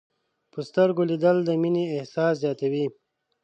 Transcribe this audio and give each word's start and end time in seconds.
په 0.51 0.59
سترګو 0.69 1.01
لیدل 1.11 1.37
د 1.43 1.49
مینې 1.61 1.83
احساس 1.97 2.33
زیاتوي 2.43 2.85